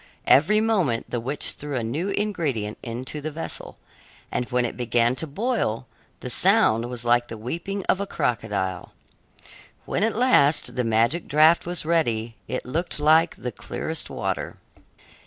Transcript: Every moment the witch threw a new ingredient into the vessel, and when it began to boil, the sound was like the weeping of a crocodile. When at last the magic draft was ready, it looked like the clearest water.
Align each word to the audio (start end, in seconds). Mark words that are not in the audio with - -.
Every 0.25 0.61
moment 0.61 1.11
the 1.11 1.19
witch 1.19 1.51
threw 1.51 1.75
a 1.75 1.83
new 1.83 2.09
ingredient 2.09 2.79
into 2.81 3.21
the 3.21 3.29
vessel, 3.29 3.77
and 4.31 4.45
when 4.49 4.65
it 4.65 4.75
began 4.75 5.15
to 5.17 5.27
boil, 5.27 5.85
the 6.21 6.29
sound 6.31 6.89
was 6.89 7.05
like 7.05 7.27
the 7.27 7.37
weeping 7.37 7.85
of 7.85 8.01
a 8.01 8.07
crocodile. 8.07 8.93
When 9.85 10.03
at 10.03 10.15
last 10.15 10.75
the 10.75 10.83
magic 10.83 11.27
draft 11.27 11.67
was 11.67 11.85
ready, 11.85 12.35
it 12.47 12.65
looked 12.65 12.99
like 12.99 13.35
the 13.35 13.51
clearest 13.51 14.09
water. 14.09 14.57